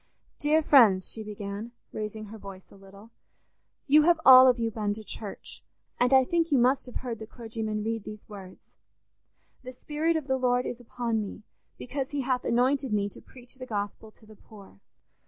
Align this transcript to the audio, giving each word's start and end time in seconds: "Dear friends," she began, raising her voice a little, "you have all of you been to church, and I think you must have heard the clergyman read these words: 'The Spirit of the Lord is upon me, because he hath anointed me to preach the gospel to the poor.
"Dear 0.39 0.63
friends," 0.63 1.11
she 1.11 1.21
began, 1.23 1.73
raising 1.93 2.25
her 2.33 2.39
voice 2.39 2.71
a 2.71 2.75
little, 2.75 3.11
"you 3.85 4.01
have 4.01 4.19
all 4.25 4.47
of 4.47 4.57
you 4.57 4.71
been 4.71 4.93
to 4.93 5.03
church, 5.03 5.63
and 5.99 6.11
I 6.11 6.25
think 6.25 6.51
you 6.51 6.57
must 6.57 6.87
have 6.87 6.95
heard 7.05 7.19
the 7.19 7.27
clergyman 7.27 7.83
read 7.83 8.03
these 8.03 8.27
words: 8.27 8.71
'The 9.61 9.71
Spirit 9.73 10.15
of 10.15 10.25
the 10.25 10.37
Lord 10.37 10.65
is 10.65 10.79
upon 10.79 11.21
me, 11.21 11.43
because 11.77 12.09
he 12.09 12.21
hath 12.21 12.43
anointed 12.43 12.91
me 12.91 13.09
to 13.09 13.21
preach 13.21 13.53
the 13.57 13.67
gospel 13.67 14.09
to 14.09 14.25
the 14.25 14.35
poor. 14.35 14.79